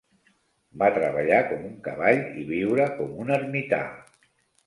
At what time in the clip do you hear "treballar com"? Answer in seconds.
0.93-1.67